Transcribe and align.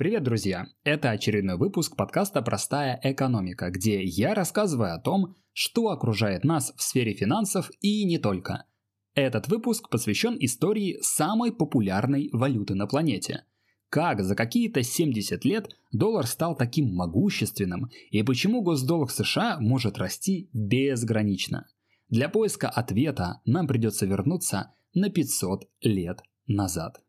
Привет, 0.00 0.22
друзья! 0.22 0.66
Это 0.82 1.10
очередной 1.10 1.58
выпуск 1.58 1.94
подкаста 1.94 2.40
«Простая 2.40 2.98
экономика», 3.02 3.68
где 3.68 4.02
я 4.02 4.32
рассказываю 4.32 4.94
о 4.94 4.98
том, 4.98 5.36
что 5.52 5.90
окружает 5.90 6.42
нас 6.42 6.72
в 6.74 6.80
сфере 6.80 7.12
финансов 7.12 7.70
и 7.82 8.02
не 8.06 8.16
только. 8.16 8.64
Этот 9.12 9.48
выпуск 9.48 9.90
посвящен 9.90 10.38
истории 10.40 10.96
самой 11.02 11.52
популярной 11.52 12.30
валюты 12.32 12.74
на 12.74 12.86
планете. 12.86 13.44
Как 13.90 14.22
за 14.22 14.34
какие-то 14.34 14.82
70 14.82 15.44
лет 15.44 15.68
доллар 15.92 16.26
стал 16.26 16.56
таким 16.56 16.94
могущественным 16.94 17.90
и 18.10 18.22
почему 18.22 18.62
госдолг 18.62 19.10
США 19.10 19.58
может 19.60 19.98
расти 19.98 20.48
безгранично. 20.54 21.66
Для 22.08 22.30
поиска 22.30 22.70
ответа 22.70 23.42
нам 23.44 23.66
придется 23.66 24.06
вернуться 24.06 24.72
на 24.94 25.10
500 25.10 25.68
лет 25.82 26.22
назад. 26.46 27.02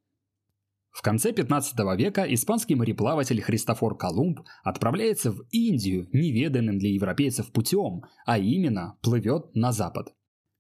В 0.92 1.02
конце 1.02 1.32
15 1.32 1.78
века 1.98 2.26
испанский 2.34 2.76
мореплаватель 2.76 3.42
Христофор 3.42 3.98
Колумб 3.98 4.42
отправляется 4.64 5.32
в 5.32 5.44
Индию 5.52 6.08
неведанным 6.12 6.78
для 6.78 6.92
европейцев 6.92 7.52
путем, 7.52 8.04
а 8.26 8.38
именно 8.38 8.98
плывет 9.02 9.56
на 9.56 9.72
запад. 9.72 10.14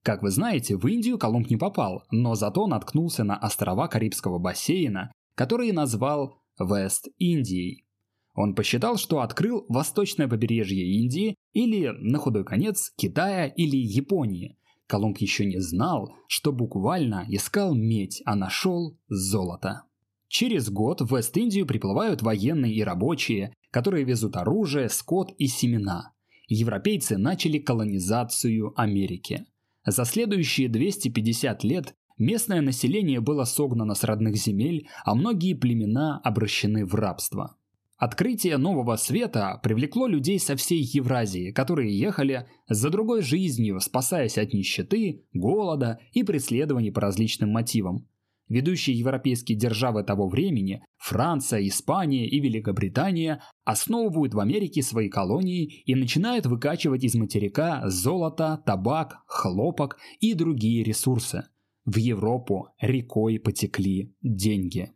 Как 0.04 0.24
вы 0.24 0.32
знаете, 0.32 0.78
в 0.78 0.88
Индию 0.88 1.20
Колумб 1.20 1.50
не 1.50 1.58
попал, 1.58 2.04
но 2.12 2.34
зато 2.36 2.66
наткнулся 2.66 3.24
на 3.24 3.38
острова 3.38 3.88
Карибского 3.88 4.40
бассейна, 4.40 5.12
которые 5.36 5.74
назвал 5.74 6.42
Вест-Индией. 6.60 7.86
Он 8.34 8.56
посчитал, 8.56 8.98
что 8.98 9.20
открыл 9.20 9.66
восточное 9.68 10.28
побережье 10.28 10.84
Индии 10.84 11.36
или, 11.52 11.90
на 11.90 12.18
худой 12.18 12.46
конец, 12.46 12.94
Китая 12.96 13.48
или 13.48 13.76
Японии. 13.76 14.58
Колумб 14.88 15.18
еще 15.20 15.46
не 15.46 15.60
знал, 15.60 16.16
что 16.28 16.52
буквально 16.52 17.26
искал 17.28 17.76
медь, 17.76 18.22
а 18.26 18.36
нашел 18.36 18.98
золото. 19.08 19.84
Через 20.32 20.70
год 20.70 21.02
в 21.02 21.14
Вест-Индию 21.14 21.66
приплывают 21.66 22.22
военные 22.22 22.74
и 22.74 22.84
рабочие, 22.86 23.54
которые 23.70 24.06
везут 24.06 24.38
оружие, 24.38 24.88
скот 24.88 25.34
и 25.38 25.48
семена. 25.48 26.14
Европейцы 26.48 27.18
начали 27.18 27.60
колонизацию 27.60 28.72
Америки. 28.80 29.46
За 29.86 30.06
следующие 30.06 30.70
250 30.70 31.66
лет 31.66 31.96
местное 32.18 32.62
население 32.62 33.20
было 33.20 33.44
согнано 33.44 33.94
с 33.94 34.06
родных 34.06 34.38
земель, 34.38 34.88
а 35.04 35.16
многие 35.16 35.54
племена 35.54 36.22
обращены 36.24 36.86
в 36.86 36.96
рабство. 36.96 37.58
Открытие 37.98 38.56
нового 38.56 38.96
света 38.96 39.60
привлекло 39.62 40.08
людей 40.08 40.40
со 40.40 40.56
всей 40.56 40.82
Евразии, 40.82 41.52
которые 41.52 42.00
ехали 42.00 42.48
за 42.70 42.90
другой 42.90 43.22
жизнью, 43.22 43.82
спасаясь 43.82 44.38
от 44.38 44.54
нищеты, 44.54 45.26
голода 45.34 46.00
и 46.14 46.24
преследований 46.24 46.92
по 46.92 47.02
различным 47.02 47.50
мотивам. 47.50 48.08
Ведущие 48.52 49.00
европейские 49.00 49.58
державы 49.58 50.04
того 50.04 50.28
времени– 50.28 50.84
Франция, 50.98 51.66
Испания 51.66 52.28
и 52.28 52.42
Великобритания– 52.42 53.42
основывают 53.64 54.34
в 54.34 54.42
Америке 54.42 54.82
свои 54.82 55.08
колонии 55.08 55.82
и 55.86 55.96
начинают 55.96 56.46
выкачивать 56.48 57.06
из 57.06 57.16
материка 57.16 57.82
золото, 57.86 58.62
табак, 58.66 59.20
хлопок 59.26 60.00
и 60.20 60.34
другие 60.34 60.84
ресурсы. 60.84 61.46
В 61.86 61.96
Европу 61.96 62.68
рекой 62.82 63.40
потекли 63.40 64.14
деньги. 64.22 64.92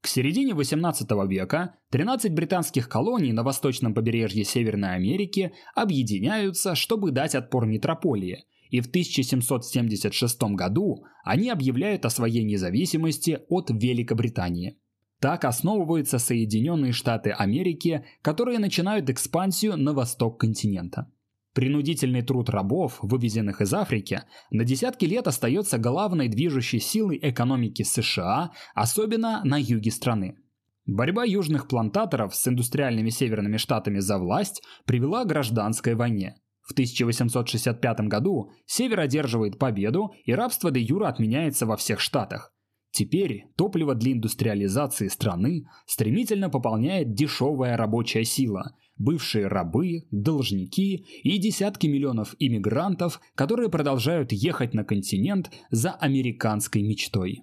К 0.00 0.06
середине 0.06 0.54
18 0.54 1.10
века 1.28 1.74
13 1.90 2.32
британских 2.32 2.88
колоний 2.88 3.32
на 3.32 3.42
восточном 3.42 3.92
побережье 3.92 4.44
Северной 4.44 4.94
Америки 4.94 5.52
объединяются, 5.74 6.76
чтобы 6.76 7.10
дать 7.10 7.34
отпор 7.34 7.66
метрополии– 7.66 8.44
и 8.74 8.80
в 8.80 8.88
1776 8.88 10.42
году 10.56 11.04
они 11.22 11.48
объявляют 11.48 12.04
о 12.06 12.10
своей 12.10 12.42
независимости 12.42 13.38
от 13.48 13.70
Великобритании. 13.70 14.76
Так 15.20 15.44
основываются 15.44 16.18
Соединенные 16.18 16.90
Штаты 16.90 17.30
Америки, 17.30 18.04
которые 18.20 18.58
начинают 18.58 19.08
экспансию 19.10 19.76
на 19.76 19.92
восток 19.92 20.40
континента. 20.40 21.08
Принудительный 21.52 22.22
труд 22.22 22.50
рабов, 22.50 22.98
вывезенных 23.00 23.60
из 23.60 23.72
Африки, 23.72 24.22
на 24.50 24.64
десятки 24.64 25.04
лет 25.04 25.28
остается 25.28 25.78
главной 25.78 26.26
движущей 26.26 26.80
силой 26.80 27.20
экономики 27.22 27.84
США, 27.84 28.50
особенно 28.74 29.40
на 29.44 29.56
юге 29.56 29.92
страны. 29.92 30.36
Борьба 30.84 31.22
южных 31.22 31.68
плантаторов 31.68 32.34
с 32.34 32.48
индустриальными 32.48 33.10
северными 33.10 33.56
штатами 33.56 34.00
за 34.00 34.18
власть 34.18 34.64
привела 34.84 35.22
к 35.22 35.28
гражданской 35.28 35.94
войне. 35.94 36.40
В 36.64 36.72
1865 36.72 38.00
году 38.08 38.50
Север 38.64 39.00
одерживает 39.00 39.58
победу, 39.58 40.14
и 40.24 40.32
рабство 40.32 40.70
де 40.70 40.80
юра 40.80 41.08
отменяется 41.08 41.66
во 41.66 41.76
всех 41.76 42.00
штатах. 42.00 42.52
Теперь 42.90 43.46
топливо 43.56 43.94
для 43.94 44.12
индустриализации 44.12 45.08
страны 45.08 45.66
стремительно 45.84 46.48
пополняет 46.48 47.12
дешевая 47.12 47.76
рабочая 47.76 48.24
сила, 48.24 48.76
бывшие 48.96 49.48
рабы, 49.48 50.04
должники 50.10 51.04
и 51.22 51.38
десятки 51.38 51.86
миллионов 51.86 52.34
иммигрантов, 52.38 53.20
которые 53.34 53.68
продолжают 53.68 54.32
ехать 54.32 54.74
на 54.74 54.84
континент 54.84 55.50
за 55.70 55.90
американской 55.90 56.82
мечтой. 56.82 57.42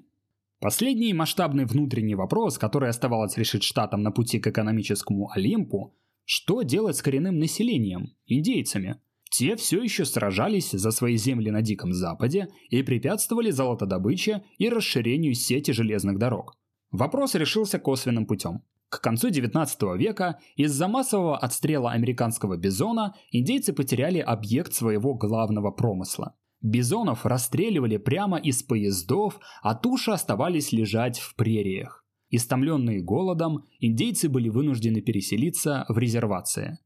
Последний 0.59 1.13
масштабный 1.13 1.65
внутренний 1.65 2.15
вопрос, 2.15 2.57
который 2.57 2.89
оставалось 2.89 3.37
решить 3.37 3.63
штатам 3.63 4.01
на 4.03 4.11
пути 4.11 4.39
к 4.39 4.47
экономическому 4.47 5.29
Олимпу– 5.31 5.93
что 6.23 6.61
делать 6.61 6.95
с 6.95 7.01
коренным 7.01 7.39
населением, 7.39 8.13
индейцами– 8.25 9.01
те 9.31 9.55
все 9.55 9.81
еще 9.81 10.03
сражались 10.03 10.71
за 10.71 10.91
свои 10.91 11.15
земли 11.15 11.51
на 11.51 11.61
Диком 11.61 11.93
Западе 11.93 12.49
и 12.69 12.83
препятствовали 12.83 13.49
золотодобыче 13.49 14.43
и 14.57 14.67
расширению 14.67 15.33
сети 15.35 15.71
железных 15.71 16.19
дорог. 16.19 16.57
Вопрос 16.91 17.35
решился 17.35 17.79
косвенным 17.79 18.25
путем. 18.27 18.61
К 18.89 18.99
концу 18.99 19.29
19 19.29 19.81
века 19.97 20.39
из-за 20.57 20.89
массового 20.89 21.37
отстрела 21.37 21.91
американского 21.91 22.57
бизона 22.57 23.15
индейцы 23.31 23.71
потеряли 23.71 24.19
объект 24.19 24.73
своего 24.73 25.13
главного 25.13 25.71
промысла. 25.71 26.35
Бизонов 26.61 27.25
расстреливали 27.25 27.95
прямо 27.95 28.37
из 28.37 28.61
поездов, 28.63 29.39
а 29.63 29.75
туши 29.75 30.11
оставались 30.11 30.73
лежать 30.73 31.19
в 31.19 31.35
прериях. 31.35 32.03
Истомленные 32.29 33.01
голодом, 33.01 33.65
индейцы 33.79 34.27
были 34.27 34.49
вынуждены 34.49 34.99
переселиться 35.01 35.85
в 35.87 35.97
резервации. 35.97 36.79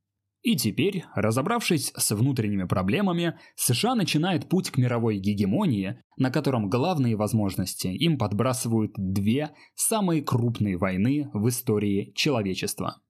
И 0.45 0.55
теперь, 0.55 1.05
разобравшись 1.15 1.91
с 1.97 2.15
внутренними 2.15 2.65
проблемами, 2.65 3.33
США 3.55 3.95
начинает 3.95 4.47
путь 4.47 4.69
к 4.69 4.77
мировой 4.77 5.17
гегемонии, 5.17 5.99
на 6.17 6.29
котором 6.29 6.69
главные 6.69 7.15
возможности 7.15 7.87
им 7.87 8.19
подбрасывают 8.19 8.91
две 8.95 9.55
самые 9.73 10.21
крупные 10.21 10.77
войны 10.77 11.31
в 11.33 11.49
истории 11.49 12.11
человечества. 12.13 13.01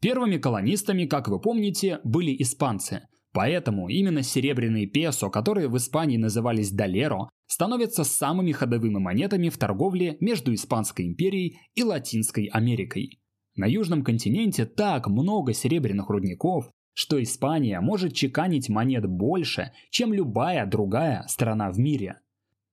Первыми 0.00 0.36
колонистами, 0.36 1.06
как 1.06 1.26
вы 1.26 1.40
помните, 1.40 1.98
были 2.04 2.40
испанцы, 2.40 3.08
поэтому 3.32 3.88
именно 3.88 4.22
серебряные 4.22 4.86
песо, 4.86 5.28
которые 5.28 5.66
в 5.66 5.76
Испании 5.76 6.18
назывались 6.18 6.70
долеро, 6.70 7.30
становятся 7.48 8.04
самыми 8.04 8.52
ходовыми 8.52 9.00
монетами 9.00 9.48
в 9.48 9.58
торговле 9.58 10.18
между 10.20 10.54
Испанской 10.54 11.06
империей 11.06 11.58
и 11.74 11.82
Латинской 11.82 12.44
Америкой. 12.44 13.18
На 13.56 13.64
южном 13.64 14.04
континенте 14.04 14.66
так 14.66 15.08
много 15.08 15.54
серебряных 15.54 16.10
рудников, 16.10 16.70
что 16.96 17.22
Испания 17.22 17.78
может 17.80 18.14
чеканить 18.14 18.70
монет 18.70 19.06
больше, 19.06 19.72
чем 19.90 20.14
любая 20.14 20.64
другая 20.64 21.26
страна 21.28 21.70
в 21.70 21.78
мире. 21.78 22.20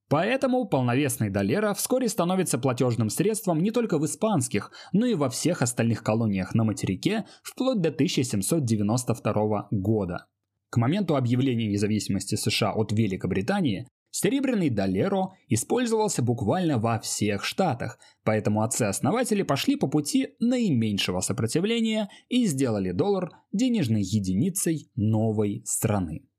Поэтому 0.07 0.65
полновесный 0.65 1.29
доллара 1.29 1.73
вскоре 1.73 2.07
становится 2.07 2.57
платежным 2.57 3.09
средством 3.09 3.61
не 3.61 3.71
только 3.71 3.97
в 3.99 4.05
испанских, 4.05 4.71
но 4.93 5.05
и 5.05 5.15
во 5.15 5.29
всех 5.29 5.61
остальных 5.61 6.03
колониях 6.03 6.55
на 6.55 6.63
материке 6.63 7.25
вплоть 7.43 7.81
до 7.81 7.89
1792 7.89 9.67
года. 9.71 10.27
К 10.69 10.77
моменту 10.77 11.17
объявления 11.17 11.67
независимости 11.67 12.35
США 12.35 12.71
от 12.71 12.93
Великобритании 12.93 13.87
Серебряный 14.15 14.69
Долеро 14.69 15.33
использовался 15.49 16.21
буквально 16.21 16.77
во 16.77 16.99
всех 16.99 17.43
штатах, 17.43 17.97
поэтому 18.23 18.61
отцы-основатели 18.61 19.41
пошли 19.41 19.75
по 19.75 19.87
пути 19.87 20.35
наименьшего 20.39 21.19
сопротивления 21.19 22.11
и 22.29 22.45
сделали 22.45 22.91
доллар 22.91 23.31
денежной 23.51 24.03
единицей 24.03 24.91
новой 24.95 25.63
страны. 25.65 26.29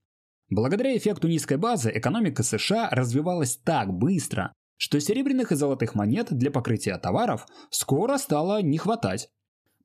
Благодаря 0.50 0.96
эффекту 0.96 1.26
низкой 1.26 1.56
базы 1.56 1.90
экономика 1.92 2.44
США 2.44 2.90
развивалась 2.90 3.56
так 3.56 3.92
быстро, 3.92 4.52
что 4.76 5.00
серебряных 5.00 5.50
и 5.50 5.56
золотых 5.56 5.96
монет 5.96 6.28
для 6.30 6.52
покрытия 6.52 6.96
товаров 6.96 7.44
скоро 7.70 8.18
стало 8.18 8.62
не 8.62 8.78
хватать. 8.78 9.30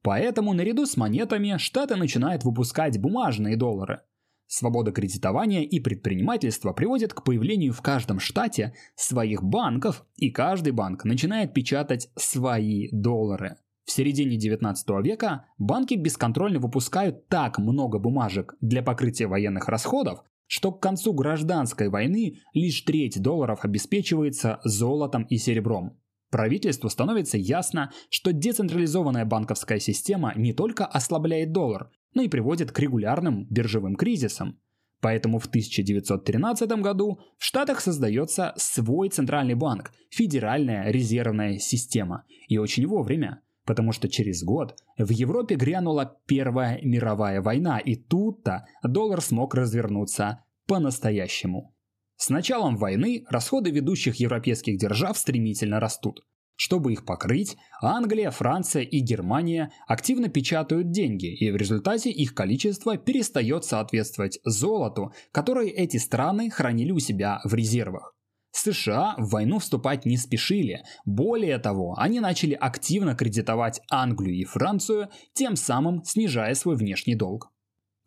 Поэтому 0.03 0.53
наряду 0.53 0.85
с 0.85 0.95
монетами 0.95 1.57
штаты 1.57 1.95
начинают 1.95 2.43
выпускать 2.43 3.01
бумажные 3.01 3.57
доллары– 3.57 4.01
Свобода 4.51 4.91
кредитования 4.91 5.61
и 5.61 5.79
предпринимательства 5.79 6.73
приводит 6.73 7.13
к 7.13 7.23
появлению 7.23 7.71
в 7.71 7.83
каждом 7.83 8.19
штате 8.19 8.73
своих 8.95 9.43
банков, 9.43 10.03
и 10.15 10.31
каждый 10.31 10.71
банк 10.71 11.05
начинает 11.05 11.53
печатать 11.53 12.09
свои 12.15 12.89
доллары. 12.91 13.57
В 13.85 13.91
середине 13.91 14.37
19 14.37 14.89
века 15.03 15.45
банки 15.59 15.93
бесконтрольно 15.93 16.57
выпускают 16.57 17.27
так 17.27 17.59
много 17.59 17.99
бумажек 17.99 18.55
для 18.59 18.81
покрытия 18.81 19.27
военных 19.27 19.67
расходов, 19.69 20.23
что 20.47 20.71
к 20.71 20.81
концу 20.81 21.13
гражданской 21.13 21.89
войны 21.89 22.39
лишь 22.55 22.81
треть 22.81 23.21
долларов 23.21 23.63
обеспечивается 23.63 24.61
золотом 24.63 25.25
и 25.25 25.37
серебром. 25.37 25.99
Правительству 26.31 26.89
становится 26.89 27.37
ясно, 27.37 27.91
что 28.09 28.33
децентрализованная 28.33 29.25
банковская 29.25 29.79
система 29.79 30.33
не 30.35 30.53
только 30.53 30.87
ослабляет 30.87 31.51
доллар, 31.51 31.91
но 32.13 32.21
и 32.21 32.27
приводит 32.29 32.71
к 32.71 32.79
регулярным 32.79 33.45
биржевым 33.49 33.95
кризисам. 33.95 34.59
Поэтому 35.01 35.39
в 35.39 35.45
1913 35.45 36.69
году 36.81 37.19
в 37.37 37.45
Штатах 37.45 37.79
создается 37.79 38.53
свой 38.57 39.09
центральный 39.09 39.55
банк– 39.55 39.91
Федеральная 40.09 40.91
резервная 40.91 41.57
система. 41.57 42.25
И 42.47 42.57
очень 42.57 42.85
вовремя, 42.85 43.41
потому 43.65 43.91
что 43.93 44.09
через 44.09 44.43
год 44.43 44.75
в 44.97 45.09
Европе 45.11 45.55
грянула 45.55 46.17
Первая 46.25 46.79
мировая 46.81 47.41
война, 47.41 47.77
и 47.79 47.95
тут-то 47.95 48.65
доллар 48.83 49.21
смог 49.21 49.55
развернуться 49.55 50.43
по-настоящему. 50.67 51.73
С 52.17 52.29
началом 52.29 52.75
войны 52.75 53.23
расходы 53.29 53.71
ведущих 53.71 54.15
европейских 54.15 54.77
держав 54.77 55.17
стремительно 55.17 55.79
растут. 55.79 56.25
Чтобы 56.61 56.91
их 56.91 57.05
покрыть, 57.05 57.55
Англия, 57.81 58.31
Франция 58.31 58.81
и 58.81 58.99
Германия 58.99 59.71
активно 59.87 60.27
печатают 60.27 60.91
деньги, 60.91 61.33
и 61.33 61.51
в 61.51 61.55
результате 61.55 62.11
их 62.11 62.35
количество 62.35 62.97
перестает 62.97 63.63
соответствовать 63.63 64.39
золоту, 64.43 65.13
которое 65.31 65.69
эти 65.69 65.95
страны 65.95 66.49
хранили 66.49 66.91
у 66.91 66.99
себя 66.99 67.39
в 67.45 67.53
резервах. 67.53 68.13
США 68.51 69.15
в 69.17 69.29
войну 69.29 69.59
вступать 69.59 70.05
не 70.05 70.17
спешили. 70.17 70.83
Более 71.05 71.59
того, 71.59 71.95
они 71.97 72.19
начали 72.19 72.55
активно 72.55 73.15
кредитовать 73.15 73.79
Англию 73.89 74.35
и 74.35 74.43
Францию, 74.43 75.07
тем 75.31 75.55
самым 75.55 76.03
снижая 76.03 76.55
свой 76.55 76.75
внешний 76.75 77.15
долг. 77.15 77.53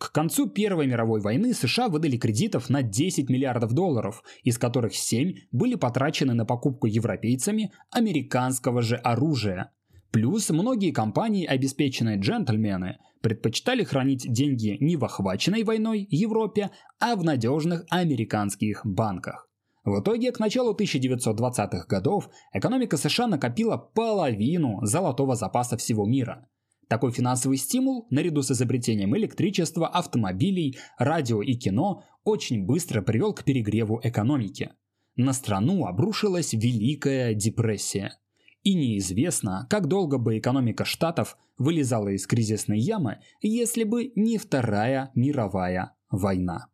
К 0.02 0.10
концу 0.10 0.48
Первой 0.48 0.88
мировой 0.88 1.20
войны 1.20 1.54
США 1.54 1.88
выдали 1.88 2.16
кредитов 2.16 2.68
на 2.68 2.82
10 2.82 3.30
миллиардов 3.30 3.72
долларов, 3.72 4.24
из 4.42 4.58
которых 4.58 4.96
7 4.96 5.34
были 5.52 5.76
потрачены 5.76 6.34
на 6.34 6.44
покупку 6.44 6.88
европейцами 6.88 7.70
американского 7.92 8.82
же 8.82 8.96
оружия. 8.96 9.70
Плюс 10.10 10.50
многие 10.50 10.90
компании, 10.90 11.46
обеспеченные 11.46 12.18
джентльмены, 12.18 12.98
предпочитали 13.20 13.84
хранить 13.84 14.26
деньги 14.28 14.76
не 14.80 14.96
в 14.96 15.04
охваченной 15.04 15.62
войной 15.62 16.08
Европе, 16.10 16.72
а 16.98 17.14
в 17.14 17.22
надежных 17.22 17.84
американских 17.88 18.84
банках. 18.84 19.48
В 19.84 20.00
итоге, 20.00 20.32
к 20.32 20.40
началу 20.40 20.74
1920-х 20.74 21.86
годов 21.88 22.28
экономика 22.52 22.96
США 22.96 23.28
накопила 23.28 23.76
половину 23.76 24.84
золотого 24.84 25.36
запаса 25.36 25.76
всего 25.76 26.06
мира. 26.06 26.48
Такой 26.92 27.10
финансовый 27.10 27.56
стимул, 27.56 28.06
наряду 28.10 28.42
с 28.42 28.50
изобретением 28.50 29.16
электричества, 29.16 29.88
автомобилей, 29.88 30.76
радио 30.98 31.40
и 31.40 31.54
кино, 31.54 32.04
очень 32.22 32.66
быстро 32.66 33.00
привел 33.00 33.32
к 33.32 33.44
перегреву 33.44 33.98
экономики. 34.04 34.72
На 35.16 35.32
страну 35.32 35.86
обрушилась 35.86 36.52
Великая 36.52 37.32
депрессия. 37.32 38.18
И 38.62 38.74
неизвестно, 38.74 39.66
как 39.70 39.88
долго 39.88 40.18
бы 40.18 40.36
экономика 40.36 40.84
Штатов 40.84 41.38
вылезала 41.56 42.08
из 42.08 42.26
кризисной 42.26 42.78
ямы, 42.78 43.20
если 43.40 43.84
бы 43.84 44.12
не 44.14 44.36
Вторая 44.36 45.12
мировая 45.14 45.94
война. 46.10 46.66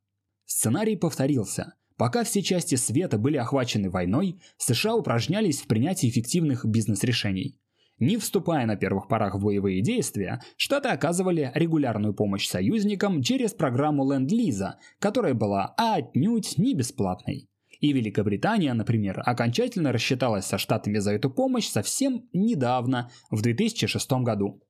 Сценарий 0.47 0.97
повторился. 0.97 1.75
Пока 1.97 2.25
все 2.25 2.43
части 2.43 2.75
света 2.75 3.19
были 3.19 3.37
охвачены 3.37 3.89
войной, 3.89 4.41
США 4.57 4.97
упражнялись 4.97 5.61
в 5.61 5.69
принятии 5.69 6.09
эффективных 6.09 6.67
бизнес-решений. 6.67 7.61
Не 7.99 8.17
вступая 8.17 8.65
на 8.67 8.77
первых 8.77 9.09
порах 9.09 9.35
в 9.35 9.43
боевые 9.43 9.83
действия, 9.83 10.41
Штаты 10.57 10.89
оказывали 10.89 11.51
регулярную 11.55 12.15
помощь 12.15 12.47
союзникам 12.47 13.23
через 13.23 13.53
программу 13.53 14.11
Ленд-Лиза, 14.11 14.77
которая 15.01 15.35
была 15.35 15.75
отнюдь 15.77 16.59
не 16.59 16.75
бесплатной. 16.75 17.49
И 17.81 17.93
Великобритания, 17.93 18.73
например, 18.75 19.23
окончательно 19.25 19.93
рассчиталась 19.93 20.47
со 20.47 20.59
Штатами 20.59 20.99
за 20.99 21.13
эту 21.13 21.31
помощь 21.31 21.69
совсем 21.69 22.29
недавно, 22.33 23.11
в 23.31 23.43
2006 23.43 24.11
году. 24.23 24.61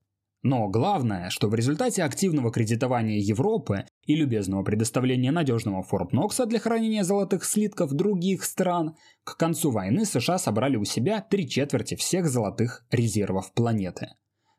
Но 0.43 0.69
главное, 0.69 1.31
что 1.31 1.49
в 1.49 1.55
результате 1.55 2.05
активного 2.05 2.53
кредитования 2.53 3.19
Европы 3.19 3.87
и 4.07 4.15
любезного 4.15 4.63
предоставления 4.63 5.33
надежного 5.33 5.83
Форт 5.83 6.13
Нокса 6.13 6.47
для 6.47 6.61
хранения 6.61 7.03
золотых 7.03 7.45
слитков 7.45 7.93
других 7.93 8.45
стран, 8.45 8.95
к 9.25 9.37
концу 9.37 9.71
войны 9.71 10.05
США 10.05 10.39
собрали 10.39 10.77
у 10.77 10.85
себя 10.85 11.21
три 11.21 11.49
четверти 11.49 11.97
всех 11.97 12.29
золотых 12.29 12.85
резервов 12.91 13.53
планеты. 13.53 14.11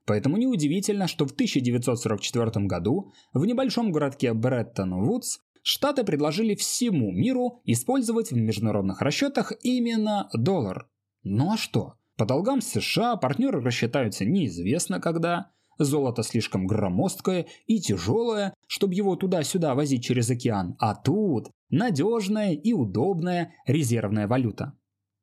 Поэтому 0.06 0.38
неудивительно, 0.38 1.08
что 1.08 1.26
в 1.26 1.32
1944 1.32 2.66
году 2.66 3.14
в 3.34 3.46
небольшом 3.46 3.92
городке 3.92 4.34
Бреттон-Вудс 4.34 5.40
Штаты 5.62 6.04
предложили 6.04 6.56
всему 6.56 7.12
миру 7.12 7.62
использовать 7.66 8.32
в 8.32 8.36
международных 8.36 9.02
расчетах 9.02 9.54
именно 9.62 10.30
доллар. 10.34 10.88
Ну 11.24 11.54
а 11.54 11.58
что? 11.58 11.96
По 12.18 12.26
долгам 12.26 12.62
США 12.62 13.16
партнеры 13.18 13.62
рассчитаются 13.62 14.26
неизвестно 14.26 15.00
когда, 15.00 15.52
Золото 15.80 16.24
слишком 16.24 16.68
громоздкое 16.68 17.48
и 17.66 17.80
тяжелое, 17.80 18.54
чтобы 18.68 18.94
его 18.94 19.16
туда-сюда 19.16 19.74
возить 19.76 20.04
через 20.04 20.30
океан. 20.30 20.76
А 20.78 20.94
тут 20.94 21.50
надежная 21.70 22.54
и 22.54 22.74
удобная 22.74 23.54
резервная 23.66 24.28
валюта. 24.28 24.74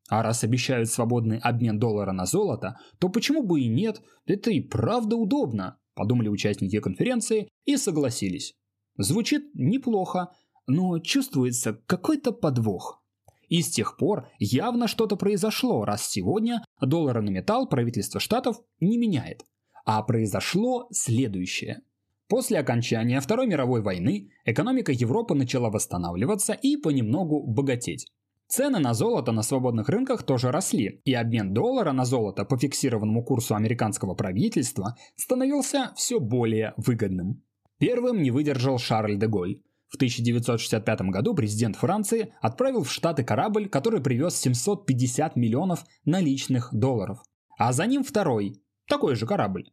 А 0.08 0.22
раз 0.22 0.44
обещают 0.44 0.88
свободный 0.88 1.38
обмен 1.38 1.78
доллара 1.78 2.12
на 2.12 2.24
золото, 2.24 2.78
то 2.98 3.10
почему 3.10 3.42
бы 3.42 3.60
и 3.60 3.68
нет? 3.68 4.00
Это 4.24 4.50
и 4.50 4.60
правда 4.60 5.16
удобно, 5.16 5.78
подумали 5.94 6.28
участники 6.28 6.80
конференции 6.80 7.48
и 7.64 7.76
согласились. 7.76 8.54
Звучит 8.96 9.54
неплохо, 9.54 10.32
но 10.66 10.98
чувствуется 11.00 11.74
какой-то 11.86 12.32
подвох. 12.32 13.02
И 13.48 13.60
с 13.62 13.70
тех 13.70 13.96
пор 13.96 14.28
явно 14.38 14.88
что-то 14.88 15.16
произошло, 15.16 15.84
раз 15.84 16.08
сегодня 16.08 16.64
доллары 16.80 17.20
на 17.20 17.30
металл 17.30 17.68
правительство 17.68 18.20
штатов 18.20 18.60
не 18.80 18.96
меняет. 18.96 19.44
А 19.86 20.02
произошло 20.02 20.88
следующее. 20.90 21.80
После 22.28 22.58
окончания 22.58 23.20
Второй 23.20 23.46
мировой 23.46 23.82
войны 23.82 24.32
экономика 24.44 24.90
Европы 24.90 25.36
начала 25.36 25.70
восстанавливаться 25.70 26.54
и 26.54 26.76
понемногу 26.76 27.46
богатеть. 27.46 28.08
Цены 28.48 28.80
на 28.80 28.94
золото 28.94 29.30
на 29.30 29.42
свободных 29.42 29.88
рынках 29.88 30.24
тоже 30.24 30.50
росли, 30.50 31.00
и 31.04 31.14
обмен 31.14 31.54
доллара 31.54 31.92
на 31.92 32.04
золото 32.04 32.44
по 32.44 32.58
фиксированному 32.58 33.24
курсу 33.24 33.54
американского 33.54 34.14
правительства 34.14 34.96
становился 35.14 35.92
все 35.94 36.18
более 36.18 36.74
выгодным. 36.76 37.44
Первым 37.78 38.22
не 38.22 38.32
выдержал 38.32 38.78
Шарль 38.78 39.16
де 39.16 39.28
Голь. 39.28 39.62
В 39.86 39.94
1965 39.94 41.00
году 41.02 41.32
президент 41.32 41.76
Франции 41.76 42.34
отправил 42.40 42.82
в 42.82 42.92
Штаты 42.92 43.22
корабль, 43.22 43.68
который 43.68 44.00
привез 44.00 44.34
750 44.36 45.36
миллионов 45.36 45.84
наличных 46.04 46.74
долларов. 46.74 47.20
А 47.56 47.72
за 47.72 47.86
ним 47.86 48.02
второй, 48.02 48.60
такой 48.88 49.14
же 49.14 49.26
корабль. 49.26 49.70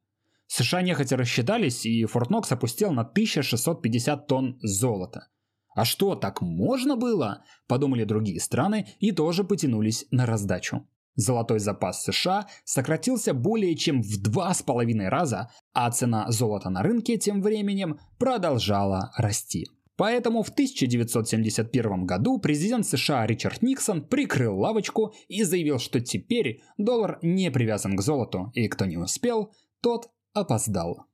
США 0.56 0.84
нехотя 0.84 1.18
рассчитались, 1.18 1.84
и 1.84 2.06
Форт 2.06 2.30
Нокс 2.30 2.52
опустил 2.52 2.92
на 2.92 3.02
1650 3.02 4.28
тонн 4.28 4.60
золота. 4.62 5.30
А 5.76 5.84
что, 5.84 6.14
так 6.14 6.42
можно 6.42 6.96
было? 6.96 7.44
Подумали 7.68 8.04
другие 8.04 8.40
страны 8.40 8.86
и 9.00 9.12
тоже 9.12 9.44
потянулись 9.44 10.06
на 10.12 10.28
раздачу. 10.28 10.88
Золотой 11.16 11.58
запас 11.58 12.04
США 12.04 12.46
сократился 12.66 13.34
более 13.34 13.76
чем 13.76 14.04
в 14.04 14.22
два 14.22 14.54
с 14.54 14.62
половиной 14.62 15.10
раза, 15.10 15.50
а 15.74 15.90
цена 15.90 16.30
золота 16.30 16.70
на 16.70 16.84
рынке 16.84 17.18
тем 17.18 17.42
временем 17.42 18.00
продолжала 18.20 19.12
расти. 19.18 19.66
Поэтому 19.96 20.44
в 20.44 20.50
1971 20.50 22.06
году 22.06 22.38
президент 22.38 22.86
США 22.86 23.26
Ричард 23.26 23.64
Никсон 23.64 24.08
прикрыл 24.08 24.60
лавочку 24.60 25.16
и 25.28 25.42
заявил, 25.42 25.80
что 25.80 26.00
теперь 26.00 26.62
доллар 26.78 27.18
не 27.24 27.50
привязан 27.50 27.98
к 27.98 28.02
золоту, 28.02 28.52
и 28.54 28.68
кто 28.68 28.86
не 28.86 28.98
успел, 28.98 29.52
тот 29.82 30.12
опоздал. 30.34 31.06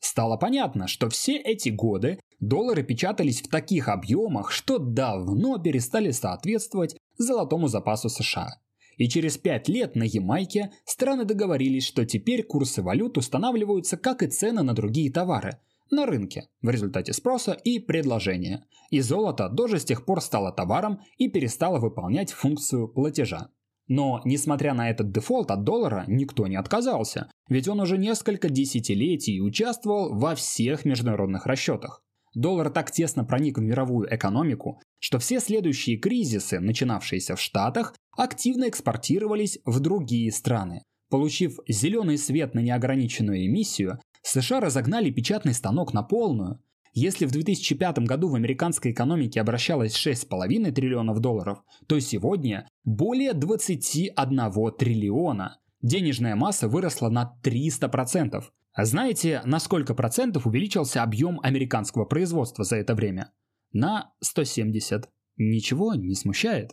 Стало 0.00 0.36
понятно, 0.36 0.88
что 0.88 1.08
все 1.08 1.36
эти 1.36 1.68
годы 1.68 2.18
доллары 2.40 2.82
печатались 2.82 3.42
в 3.42 3.48
таких 3.48 3.88
объемах, 3.88 4.50
что 4.50 4.78
давно 4.78 5.58
перестали 5.58 6.10
соответствовать 6.10 6.96
золотому 7.16 7.68
запасу 7.68 8.08
США. 8.08 8.60
И 8.96 9.08
через 9.08 9.38
пять 9.38 9.68
лет 9.68 9.94
на 9.94 10.02
Ямайке 10.02 10.72
страны 10.84 11.24
договорились, 11.24 11.86
что 11.86 12.04
теперь 12.04 12.42
курсы 12.42 12.82
валют 12.82 13.16
устанавливаются, 13.16 13.96
как 13.96 14.22
и 14.22 14.26
цены 14.26 14.62
на 14.62 14.74
другие 14.74 15.10
товары– 15.10 15.58
на 15.92 16.06
рынке 16.06 16.48
в 16.62 16.70
результате 16.70 17.12
спроса 17.12 17.52
и 17.52 17.78
предложения. 17.78 18.64
И 18.90 19.00
золото 19.00 19.48
тоже 19.48 19.78
с 19.78 19.84
тех 19.84 20.04
пор 20.04 20.20
стало 20.20 20.50
товаром 20.50 21.00
и 21.18 21.28
перестало 21.28 21.78
выполнять 21.78 22.32
функцию 22.32 22.88
платежа. 22.88 23.50
Но, 23.88 24.20
несмотря 24.24 24.74
на 24.74 24.90
этот 24.90 25.12
дефолт 25.12 25.50
от 25.50 25.64
доллара, 25.64 26.04
никто 26.06 26.46
не 26.46 26.56
отказался, 26.56 27.30
ведь 27.48 27.68
он 27.68 27.80
уже 27.80 27.98
несколько 27.98 28.48
десятилетий 28.48 29.40
участвовал 29.40 30.14
во 30.14 30.34
всех 30.34 30.84
международных 30.84 31.46
расчетах. 31.46 32.02
Доллар 32.34 32.70
так 32.70 32.90
тесно 32.90 33.24
проник 33.24 33.58
в 33.58 33.60
мировую 33.60 34.08
экономику, 34.14 34.80
что 34.98 35.18
все 35.18 35.40
следующие 35.40 35.98
кризисы, 35.98 36.60
начинавшиеся 36.60 37.36
в 37.36 37.40
Штатах, 37.40 37.94
активно 38.16 38.68
экспортировались 38.68 39.58
в 39.64 39.80
другие 39.80 40.32
страны. 40.32 40.82
Получив 41.10 41.58
зеленый 41.68 42.16
свет 42.16 42.54
на 42.54 42.60
неограниченную 42.60 43.46
эмиссию, 43.46 44.00
США 44.22 44.60
разогнали 44.60 45.10
печатный 45.10 45.52
станок 45.52 45.92
на 45.92 46.02
полную. 46.02 46.62
Если 46.94 47.24
в 47.24 47.32
2005 47.32 48.00
году 48.00 48.28
в 48.28 48.34
американской 48.34 48.92
экономике 48.92 49.40
обращалось 49.40 49.96
6,5 49.96 50.72
триллионов 50.72 51.20
долларов, 51.20 51.62
то 51.86 51.98
сегодня 52.00 52.68
более 52.84 53.32
21 53.32 54.72
триллиона. 54.78 55.58
Денежная 55.80 56.36
масса 56.36 56.68
выросла 56.68 57.08
на 57.08 57.38
300%. 57.42 58.44
А 58.74 58.84
знаете, 58.84 59.40
на 59.44 59.58
сколько 59.58 59.94
процентов 59.94 60.46
увеличился 60.46 61.02
объем 61.02 61.40
американского 61.42 62.04
производства 62.04 62.64
за 62.64 62.76
это 62.76 62.94
время? 62.94 63.32
На 63.72 64.12
170. 64.20 65.08
Ничего 65.38 65.94
не 65.94 66.14
смущает. 66.14 66.72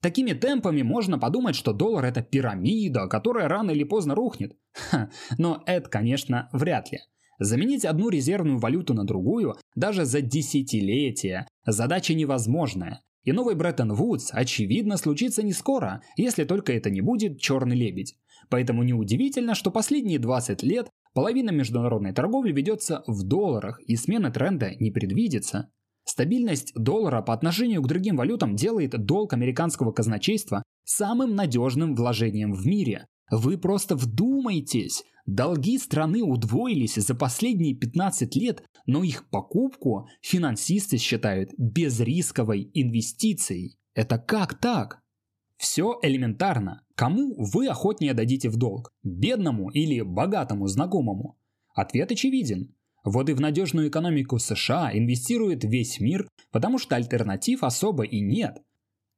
Такими 0.00 0.32
темпами 0.32 0.82
можно 0.82 1.18
подумать, 1.18 1.56
что 1.56 1.72
доллар 1.72 2.04
это 2.04 2.22
пирамида, 2.22 3.08
которая 3.08 3.48
рано 3.48 3.70
или 3.70 3.84
поздно 3.84 4.14
рухнет. 4.14 4.54
Ха, 4.72 5.10
но 5.38 5.62
это, 5.66 5.88
конечно, 5.88 6.50
вряд 6.52 6.92
ли. 6.92 7.00
Заменить 7.38 7.84
одну 7.84 8.08
резервную 8.08 8.58
валюту 8.58 8.94
на 8.94 9.04
другую 9.04 9.56
даже 9.74 10.04
за 10.04 10.20
десятилетия– 10.20 11.46
задача 11.66 12.14
невозможная. 12.14 13.02
И 13.24 13.32
новый 13.32 13.56
Бреттон 13.56 13.92
Вудс, 13.92 14.30
очевидно, 14.32 14.96
случится 14.96 15.42
не 15.42 15.52
скоро, 15.52 16.00
если 16.16 16.44
только 16.44 16.72
это 16.72 16.90
не 16.90 17.00
будет 17.00 17.40
черный 17.40 17.76
лебедь. 17.76 18.14
Поэтому 18.48 18.84
неудивительно, 18.84 19.54
что 19.54 19.72
последние 19.72 20.20
20 20.20 20.62
лет 20.62 20.88
половина 21.12 21.50
международной 21.50 22.12
торговли 22.12 22.52
ведется 22.52 23.02
в 23.08 23.24
долларах 23.24 23.80
и 23.80 23.96
смена 23.96 24.30
тренда 24.30 24.70
не 24.78 24.92
предвидится. 24.92 25.70
Стабильность 26.04 26.72
доллара 26.76 27.20
по 27.20 27.34
отношению 27.34 27.82
к 27.82 27.88
другим 27.88 28.16
валютам 28.16 28.54
делает 28.54 28.92
долг 28.92 29.32
американского 29.32 29.90
казначейства 29.90 30.62
самым 30.84 31.34
надежным 31.34 31.96
вложением 31.96 32.52
в 32.52 32.64
мире. 32.64 33.06
Вы 33.28 33.58
просто 33.58 33.96
вдумайтесь, 33.96 35.02
долги 35.26 35.78
страны 35.78 36.22
удвоились 36.22 36.94
за 36.94 37.14
последние 37.14 37.74
15 37.74 38.34
лет, 38.36 38.62
но 38.86 39.02
их 39.02 39.28
покупку 39.28 40.08
финансисты 40.22 40.96
считают 40.98 41.50
безрисковой 41.58 42.70
инвестицией. 42.72 43.76
Это 43.94 44.18
как 44.18 44.58
так? 44.58 45.00
Все 45.56 45.98
элементарно. 46.02 46.82
Кому 46.94 47.34
вы 47.36 47.68
охотнее 47.68 48.14
дадите 48.14 48.48
в 48.48 48.56
долг? 48.56 48.92
Бедному 49.02 49.70
или 49.70 50.00
богатому 50.02 50.66
знакомому? 50.66 51.38
Ответ 51.74 52.12
очевиден. 52.12 52.74
Вот 53.04 53.28
и 53.28 53.32
в 53.32 53.40
надежную 53.40 53.88
экономику 53.88 54.38
США 54.38 54.90
инвестирует 54.92 55.64
весь 55.64 56.00
мир, 56.00 56.28
потому 56.50 56.78
что 56.78 56.96
альтернатив 56.96 57.62
особо 57.62 58.04
и 58.04 58.20
нет. 58.20 58.62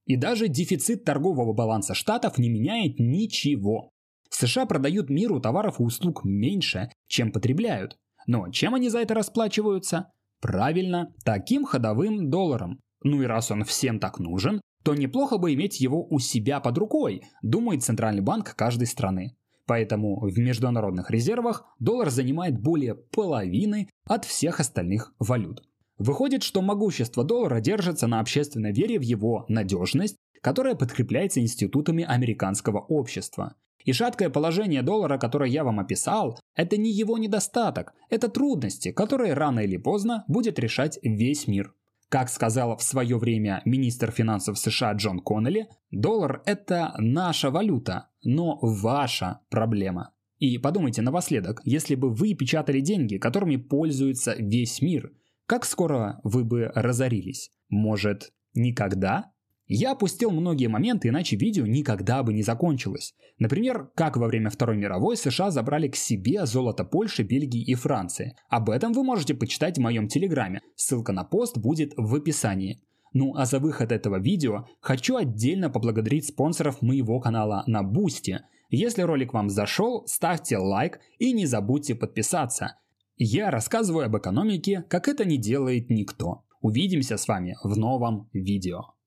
И 0.04 0.16
даже 0.16 0.48
дефицит 0.48 1.04
торгового 1.04 1.52
баланса 1.52 1.94
штатов 1.94 2.38
не 2.38 2.48
меняет 2.48 2.98
ничего. 2.98 3.90
США 4.30 4.66
продают 4.66 5.10
миру 5.10 5.40
товаров 5.40 5.80
и 5.80 5.82
услуг 5.82 6.24
меньше, 6.24 6.90
чем 7.06 7.32
потребляют. 7.32 7.96
Но 8.26 8.50
чем 8.50 8.74
они 8.74 8.88
за 8.88 9.00
это 9.00 9.14
расплачиваются? 9.14 10.12
Правильно, 10.40 11.12
таким 11.24 11.64
ходовым 11.64 12.30
долларом. 12.30 12.80
Ну 13.02 13.22
и 13.22 13.26
раз 13.26 13.50
он 13.50 13.64
всем 13.64 13.98
так 13.98 14.18
нужен, 14.18 14.60
то 14.84 14.94
неплохо 14.94 15.38
бы 15.38 15.54
иметь 15.54 15.80
его 15.80 16.06
у 16.08 16.18
себя 16.18 16.60
под 16.60 16.78
рукой, 16.78 17.22
думает 17.42 17.82
Центральный 17.82 18.22
банк 18.22 18.54
каждой 18.54 18.86
страны. 18.86 19.36
Поэтому 19.66 20.20
в 20.20 20.38
международных 20.38 21.10
резервах 21.10 21.66
доллар 21.78 22.10
занимает 22.10 22.58
более 22.58 22.94
половины 22.94 23.88
от 24.06 24.24
всех 24.24 24.60
остальных 24.60 25.12
валют. 25.18 25.62
Выходит, 25.98 26.42
что 26.42 26.62
могущество 26.62 27.24
доллара 27.24 27.60
держится 27.60 28.06
на 28.06 28.20
общественной 28.20 28.72
вере 28.72 28.98
в 28.98 29.02
его 29.02 29.44
надежность, 29.48 30.16
которая 30.40 30.74
подкрепляется 30.74 31.40
институтами 31.40 32.04
американского 32.04 32.78
общества. 32.78 33.56
И 33.88 33.92
шаткое 33.94 34.28
положение 34.28 34.82
доллара, 34.82 35.16
которое 35.16 35.48
я 35.48 35.64
вам 35.64 35.80
описал, 35.80 36.38
это 36.54 36.76
не 36.76 36.92
его 36.92 37.16
недостаток, 37.16 37.94
это 38.10 38.28
трудности, 38.28 38.92
которые 38.92 39.32
рано 39.32 39.60
или 39.60 39.78
поздно 39.78 40.24
будет 40.28 40.58
решать 40.58 40.98
весь 41.02 41.46
мир. 41.46 41.72
Как 42.10 42.28
сказал 42.28 42.76
в 42.76 42.82
свое 42.82 43.16
время 43.16 43.62
министр 43.64 44.10
финансов 44.10 44.58
США 44.58 44.92
Джон 44.92 45.20
Коннелли, 45.20 45.68
доллар– 45.90 46.42
это 46.44 46.92
наша 46.98 47.50
валюта, 47.50 48.10
но 48.22 48.58
ваша 48.60 49.40
проблема. 49.48 50.12
И 50.36 50.58
подумайте 50.58 51.00
напоследок, 51.00 51.62
если 51.64 51.94
бы 51.94 52.10
вы 52.10 52.34
печатали 52.34 52.80
деньги, 52.80 53.16
которыми 53.16 53.56
пользуется 53.56 54.34
весь 54.38 54.82
мир, 54.82 55.12
как 55.46 55.64
скоро 55.64 56.20
вы 56.24 56.44
бы 56.44 56.70
разорились? 56.74 57.52
Может, 57.70 58.34
никогда? 58.52 59.32
Я 59.70 59.92
опустил 59.92 60.30
многие 60.30 60.66
моменты, 60.66 61.08
иначе 61.08 61.36
видео 61.36 61.66
никогда 61.66 62.22
бы 62.22 62.32
не 62.32 62.42
закончилось. 62.42 63.14
Например, 63.38 63.90
как 63.94 64.16
во 64.16 64.26
время 64.26 64.48
Второй 64.48 64.78
мировой 64.78 65.18
США 65.18 65.50
забрали 65.50 65.88
к 65.88 65.96
себе 65.96 66.46
золото 66.46 66.84
Польши, 66.84 67.22
Бельгии 67.22 67.62
и 67.62 67.74
Франции. 67.74 68.34
Об 68.48 68.70
этом 68.70 68.94
вы 68.94 69.04
можете 69.04 69.34
почитать 69.34 69.76
в 69.76 69.82
моем 69.82 70.08
телеграме. 70.08 70.62
Ссылка 70.74 71.12
на 71.12 71.22
пост 71.22 71.58
будет 71.58 71.92
в 71.98 72.14
описании. 72.14 72.80
Ну 73.12 73.36
а 73.36 73.44
за 73.44 73.58
выход 73.58 73.92
этого 73.92 74.18
видео 74.18 74.66
хочу 74.80 75.16
отдельно 75.16 75.68
поблагодарить 75.68 76.26
спонсоров 76.26 76.80
моего 76.80 77.20
канала 77.20 77.62
на 77.66 77.82
Бусти. 77.82 78.40
Если 78.70 79.02
ролик 79.02 79.34
вам 79.34 79.50
зашел, 79.50 80.04
ставьте 80.06 80.56
лайк 80.56 81.00
и 81.18 81.32
не 81.32 81.44
забудьте 81.44 81.94
подписаться. 81.94 82.76
Я 83.18 83.50
рассказываю 83.50 84.06
об 84.06 84.16
экономике, 84.16 84.84
как 84.88 85.08
это 85.08 85.26
не 85.26 85.36
делает 85.36 85.90
никто. 85.90 86.44
Увидимся 86.62 87.18
с 87.18 87.28
вами 87.28 87.56
в 87.62 87.76
новом 87.76 88.30
видео. 88.32 88.97